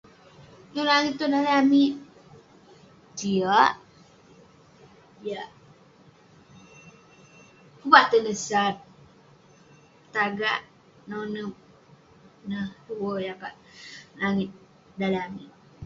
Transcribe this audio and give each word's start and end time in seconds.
Langit 0.91 1.13
tong 1.19 1.31
daleh 1.33 1.55
amik, 1.61 1.93
jiak. 3.17 3.73
Jiak. 5.23 5.49
Pun 7.79 7.89
peh 7.91 8.01
ater 8.03 8.21
neh 8.25 8.39
sat, 8.47 8.75
pun 8.83 10.09
tagak, 10.13 10.59
nonep. 11.09 11.53
Ineh 12.43 12.67
tue 12.85 13.13
jakak 13.27 13.53
langit 14.19 14.49
daleh 14.99 15.21
amik. 15.27 15.49